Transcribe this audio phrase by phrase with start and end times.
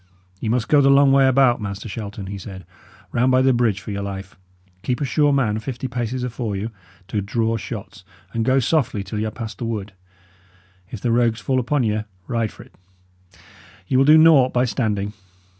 [0.39, 2.65] "Ye must go the long way about, Master Shelton," he said;
[3.11, 4.35] "round by the bridge, for your life!
[4.81, 6.71] Keep a sure man fifty paces afore you,
[7.07, 8.03] to draw shots;
[8.33, 9.93] and go softly till y' are past the wood.
[10.89, 12.71] If the rogues fall upon you, ride for 't;
[13.85, 15.13] ye will do naught by standing.